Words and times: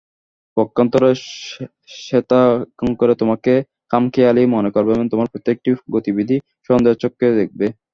পক্ষান্তরে, 0.57 1.09
শ্বেতাঙ্গেরা 1.99 3.15
তোমাকে 3.21 3.53
খামখেয়ালী 3.91 4.43
মনে 4.55 4.69
করবে 4.75 4.91
এবং 4.93 5.05
তোমার 5.13 5.31
প্রত্যেকটি 5.31 5.69
গতিবিধি 5.95 6.35
সন্দেহের 6.69 7.01
চক্ষে 7.03 7.27
দেখবে। 7.39 7.65